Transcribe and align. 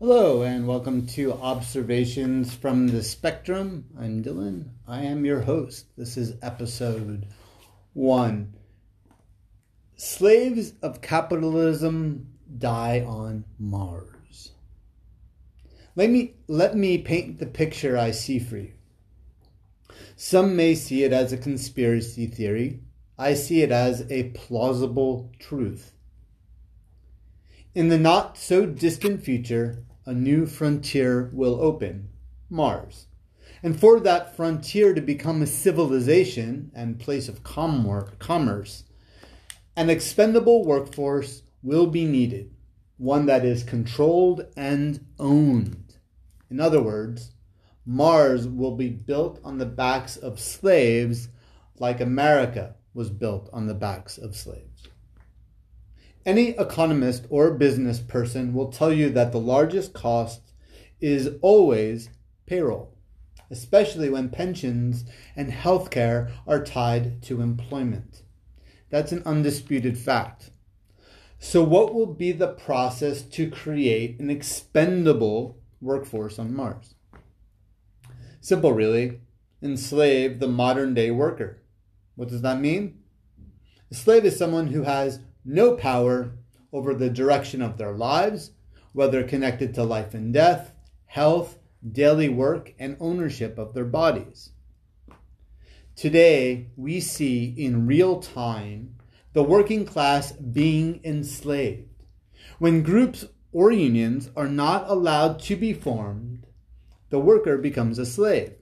Hello, 0.00 0.42
and 0.42 0.68
welcome 0.68 1.08
to 1.08 1.32
Observations 1.32 2.54
from 2.54 2.86
the 2.86 3.02
Spectrum. 3.02 3.84
I'm 3.98 4.22
Dylan. 4.22 4.68
I 4.86 5.00
am 5.02 5.24
your 5.24 5.40
host. 5.40 5.86
This 5.96 6.16
is 6.16 6.36
episode 6.40 7.26
one. 7.94 8.54
Slaves 9.96 10.74
of 10.82 11.00
capitalism 11.00 12.28
die 12.58 13.00
on 13.00 13.44
Mars. 13.58 14.52
Let 15.96 16.10
me, 16.10 16.34
let 16.46 16.76
me 16.76 16.98
paint 16.98 17.40
the 17.40 17.46
picture 17.46 17.98
I 17.98 18.12
see 18.12 18.38
for 18.38 18.58
you. 18.58 18.74
Some 20.14 20.54
may 20.54 20.76
see 20.76 21.02
it 21.02 21.12
as 21.12 21.32
a 21.32 21.36
conspiracy 21.36 22.28
theory. 22.28 22.84
I 23.18 23.34
see 23.34 23.62
it 23.62 23.72
as 23.72 24.06
a 24.12 24.30
plausible 24.30 25.32
truth. 25.40 25.97
In 27.74 27.88
the 27.88 27.98
not 27.98 28.38
so 28.38 28.64
distant 28.64 29.22
future, 29.22 29.84
a 30.06 30.14
new 30.14 30.46
frontier 30.46 31.30
will 31.34 31.60
open 31.60 32.08
Mars. 32.48 33.08
And 33.62 33.78
for 33.78 34.00
that 34.00 34.34
frontier 34.34 34.94
to 34.94 35.02
become 35.02 35.42
a 35.42 35.46
civilization 35.46 36.70
and 36.74 36.98
place 36.98 37.28
of 37.28 37.42
commerce, 37.42 38.84
an 39.76 39.90
expendable 39.90 40.64
workforce 40.64 41.42
will 41.62 41.86
be 41.86 42.06
needed, 42.06 42.54
one 42.96 43.26
that 43.26 43.44
is 43.44 43.64
controlled 43.64 44.46
and 44.56 45.04
owned. 45.18 45.96
In 46.50 46.60
other 46.60 46.82
words, 46.82 47.32
Mars 47.84 48.48
will 48.48 48.76
be 48.76 48.88
built 48.88 49.40
on 49.44 49.58
the 49.58 49.66
backs 49.66 50.16
of 50.16 50.40
slaves 50.40 51.28
like 51.78 52.00
America 52.00 52.76
was 52.94 53.10
built 53.10 53.50
on 53.52 53.66
the 53.66 53.74
backs 53.74 54.16
of 54.16 54.34
slaves. 54.34 54.88
Any 56.28 56.50
economist 56.50 57.24
or 57.30 57.54
business 57.54 58.00
person 58.00 58.52
will 58.52 58.70
tell 58.70 58.92
you 58.92 59.08
that 59.08 59.32
the 59.32 59.40
largest 59.40 59.94
cost 59.94 60.42
is 61.00 61.30
always 61.40 62.10
payroll, 62.44 62.94
especially 63.50 64.10
when 64.10 64.28
pensions 64.28 65.06
and 65.34 65.50
healthcare 65.50 66.30
are 66.46 66.62
tied 66.62 67.22
to 67.22 67.40
employment. 67.40 68.24
That's 68.90 69.10
an 69.10 69.22
undisputed 69.24 69.96
fact. 69.96 70.50
So, 71.38 71.62
what 71.64 71.94
will 71.94 72.12
be 72.12 72.32
the 72.32 72.48
process 72.48 73.22
to 73.22 73.50
create 73.50 74.20
an 74.20 74.28
expendable 74.28 75.56
workforce 75.80 76.38
on 76.38 76.54
Mars? 76.54 76.94
Simple, 78.42 78.74
really. 78.74 79.22
Enslave 79.62 80.40
the 80.40 80.48
modern 80.48 80.92
day 80.92 81.10
worker. 81.10 81.62
What 82.16 82.28
does 82.28 82.42
that 82.42 82.60
mean? 82.60 82.98
A 83.90 83.94
slave 83.94 84.26
is 84.26 84.36
someone 84.36 84.66
who 84.66 84.82
has 84.82 85.20
no 85.44 85.74
power 85.74 86.32
over 86.72 86.94
the 86.94 87.10
direction 87.10 87.62
of 87.62 87.78
their 87.78 87.92
lives, 87.92 88.52
whether 88.92 89.22
connected 89.22 89.74
to 89.74 89.84
life 89.84 90.14
and 90.14 90.32
death, 90.32 90.72
health, 91.06 91.58
daily 91.90 92.28
work, 92.28 92.74
and 92.78 92.96
ownership 93.00 93.58
of 93.58 93.74
their 93.74 93.84
bodies. 93.84 94.50
Today, 95.94 96.68
we 96.76 97.00
see 97.00 97.54
in 97.56 97.86
real 97.86 98.20
time 98.20 98.96
the 99.32 99.42
working 99.42 99.84
class 99.84 100.32
being 100.32 101.00
enslaved. 101.04 101.88
When 102.58 102.82
groups 102.82 103.24
or 103.52 103.72
unions 103.72 104.30
are 104.36 104.48
not 104.48 104.88
allowed 104.88 105.40
to 105.40 105.56
be 105.56 105.72
formed, 105.72 106.46
the 107.10 107.18
worker 107.18 107.58
becomes 107.58 107.98
a 107.98 108.06
slave. 108.06 108.52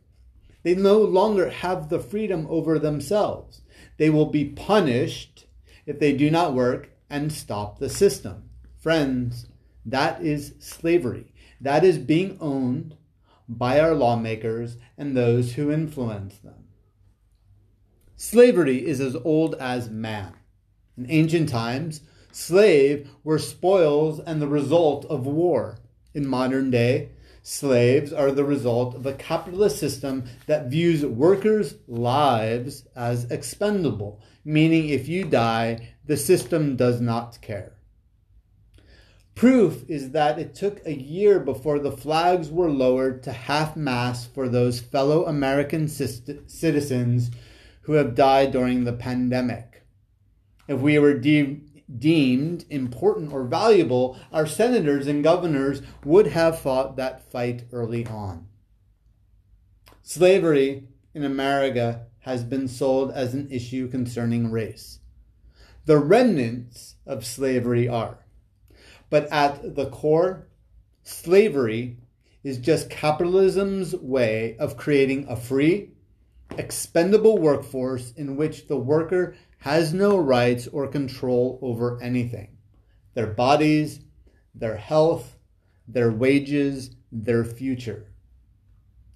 They 0.63 0.75
no 0.75 0.99
longer 0.99 1.51
have 1.51 1.89
the 1.89 1.99
freedom 1.99 2.47
over 2.49 2.79
themselves. 2.79 3.63
They 3.99 4.11
will 4.11 4.27
be 4.27 4.45
punished 4.45 5.46
if 5.87 5.99
they 5.99 6.13
do 6.13 6.31
not 6.31 6.55
work 6.55 6.91
and 7.09 7.33
stop 7.33 7.79
the 7.79 7.89
system. 7.89 8.51
Friends, 8.77 9.47
that 9.85 10.21
is 10.21 10.55
slavery. 10.59 11.33
That 11.61 11.85
is 11.85 11.99
being 11.99 12.37
owned 12.41 12.97
by 13.49 13.79
our 13.81 13.95
lawmakers 13.95 14.77
and 14.99 15.17
those 15.17 15.55
who 15.55 15.71
influence 15.71 16.37
them. 16.39 16.67
Slavery 18.17 18.87
is 18.87 19.01
as 19.01 19.17
old 19.25 19.55
as 19.57 19.89
man. 19.89 20.35
In 20.97 21.11
ancient 21.11 21.49
times, 21.49 22.01
slaves 22.33 23.09
were 23.23 23.39
spoils 23.39 24.21
and 24.21 24.41
the 24.41 24.49
result 24.49 25.05
of 25.07 25.27
war. 25.27 25.79
In 26.15 26.27
modern 26.27 26.71
day, 26.71 27.11
slaves 27.47 28.13
are 28.13 28.33
the 28.33 28.45
result 28.45 28.97
of 28.97 29.07
a 29.07 29.13
capitalist 29.13 29.79
system 29.79 30.25
that 30.47 30.67
views 30.67 31.07
workers' 31.07 31.77
lives 31.87 32.85
as 32.97 33.31
expendable, 33.31 34.21
meaning 34.45 34.89
if 34.89 35.07
you 35.07 35.25
die, 35.25 35.95
the 36.05 36.17
system 36.17 36.75
does 36.75 37.01
not 37.01 37.41
care. 37.41 37.75
Proof 39.37 39.89
is 39.89 40.11
that 40.11 40.41
it 40.41 40.57
took 40.57 40.85
a 40.85 40.93
year 40.93 41.39
before 41.39 41.79
the 41.79 41.93
flags 41.93 42.51
were 42.51 42.71
lowered 42.71 43.23
to 43.23 43.33
half 43.33 43.77
mast 43.77 44.35
for 44.35 44.49
those 44.49 44.81
fellow 44.81 45.25
American 45.27 45.87
citizens 45.87 47.31
who 47.83 47.93
have 47.93 48.17
died 48.17 48.51
during 48.51 48.83
the 48.83 48.93
pandemic. 48.93 49.85
If 50.67 50.81
we 50.81 50.99
were 50.99 51.15
de- 51.15 51.61
deemed 51.99 52.65
important 52.71 53.33
or 53.33 53.45
valuable, 53.45 54.19
our 54.33 54.47
senators 54.47 55.07
and 55.07 55.23
governors 55.23 55.83
would 56.05 56.29
have 56.29 56.59
fought 56.59 56.97
that 56.97 57.31
fight 57.31 57.65
early 57.73 58.07
on. 58.07 58.49
Slavery 60.03 60.89
in 61.15 61.25
America 61.25 62.07
has 62.21 62.45
been 62.45 62.69
sold 62.69 63.11
as 63.13 63.35
an 63.35 63.49
issue 63.51 63.89
concerning 63.89 64.51
race 64.51 65.01
the 65.87 65.99
remnants 65.99 66.97
of 67.07 67.25
slavery 67.25 67.89
are. 67.89 68.19
But 69.09 69.33
at 69.33 69.77
the 69.77 69.87
core, 69.87 70.49
slavery 71.05 71.99
is 72.43 72.59
just 72.59 72.91
capitalism's 72.91 73.95
way 73.95 74.57
of 74.59 74.77
creating 74.77 75.27
a 75.29 75.37
free, 75.37 75.93
expendable 76.59 77.39
workforce 77.39 78.13
in 78.13 78.37
which 78.37 78.67
the 78.67 78.77
worker 78.77 79.37
has 79.67 79.93
no 79.93 80.17
rights 80.17 80.69
or 80.69 80.87
control 80.87 81.59
over 81.61 82.01
anything 82.01 82.57
their 83.15 83.27
bodies, 83.27 83.99
their 84.55 84.77
health, 84.77 85.37
their 85.89 86.13
wages, 86.13 86.95
their 87.11 87.45
future. 87.45 88.07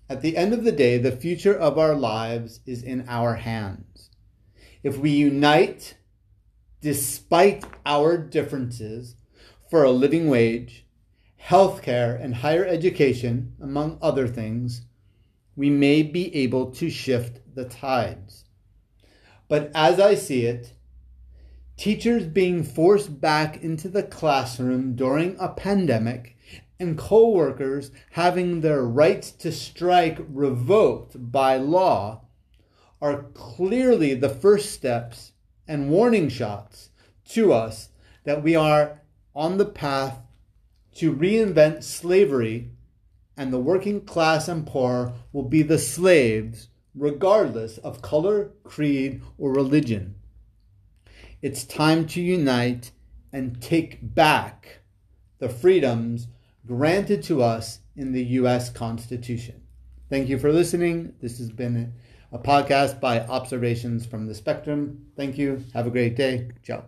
At 0.09 0.23
the 0.23 0.37
end 0.37 0.53
of 0.53 0.65
the 0.65 0.73
day, 0.73 0.99
the 0.99 1.13
future 1.13 1.57
of 1.57 1.79
our 1.79 1.95
lives 1.95 2.59
is 2.67 2.83
in 2.83 3.05
our 3.07 3.37
hands. 3.37 4.11
If 4.83 4.99
we 4.99 5.11
unite 5.11 5.95
despite 6.81 7.65
our 7.87 8.19
differences, 8.19 9.15
for 9.71 9.85
a 9.85 9.93
living 9.93 10.29
wage, 10.29 10.85
healthcare, 11.41 12.21
and 12.21 12.35
higher 12.35 12.67
education, 12.67 13.55
among 13.63 13.99
other 14.03 14.27
things, 14.27 14.83
we 15.55 15.71
may 15.71 16.03
be 16.03 16.35
able 16.35 16.73
to 16.73 16.91
shift 16.91 17.39
the 17.55 17.67
tides. 17.67 18.47
But 19.51 19.73
as 19.75 19.99
I 19.99 20.15
see 20.15 20.47
it, 20.47 20.75
teachers 21.77 22.25
being 22.25 22.63
forced 22.63 23.21
back 23.21 23.61
into 23.61 23.89
the 23.89 24.05
classroom 24.05 24.95
during 24.95 25.37
a 25.41 25.49
pandemic 25.49 26.37
and 26.79 26.97
co-workers 26.97 27.91
having 28.13 28.61
their 28.61 28.85
rights 28.85 29.33
to 29.33 29.51
strike 29.51 30.21
revoked 30.29 31.33
by 31.33 31.57
law 31.57 32.21
are 33.03 33.25
clearly 33.35 34.15
the 34.15 34.29
first 34.29 34.71
steps 34.71 35.33
and 35.67 35.91
warning 35.91 36.29
shots 36.29 36.91
to 37.31 37.53
us 37.53 37.89
that 38.23 38.45
we 38.45 38.55
are 38.55 39.01
on 39.35 39.59
the 39.59 39.67
path 39.67 40.21
to 40.95 41.13
reinvent 41.13 41.83
slavery 41.83 42.71
and 43.37 43.53
the 43.53 43.59
working 43.59 44.01
class 44.03 44.47
and 44.47 44.65
poor 44.65 45.13
will 45.33 45.43
be 45.43 45.63
the 45.63 45.79
slaves 45.79 46.69
regardless 46.95 47.79
of 47.79 48.03
color, 48.03 48.51
creed, 48.65 49.23
or 49.39 49.53
religion. 49.53 50.15
It's 51.43 51.65
time 51.65 52.07
to 52.09 52.21
unite 52.21 52.91
and 53.33 53.61
take 53.63 53.99
back 54.15 54.81
the 55.39 55.49
freedoms 55.49 56.27
granted 56.67 57.23
to 57.25 57.43
us 57.43 57.81
in 57.97 58.13
the 58.13 58.25
U.S. 58.25 58.71
Constitution. 58.71 59.63
Thank 60.09 60.29
you 60.29 60.39
for 60.39 60.53
listening. 60.53 61.15
This 61.21 61.39
has 61.39 61.51
been 61.51 61.93
a 62.33 62.39
podcast 62.39 63.01
by 63.01 63.21
Observations 63.21 64.07
from 64.07 64.27
the 64.27 64.35
Spectrum. 64.35 65.07
Thank 65.17 65.39
you. 65.39 65.65
Have 65.73 65.87
a 65.87 65.91
great 65.91 66.17
day. 66.17 66.51
Ciao. 66.63 66.85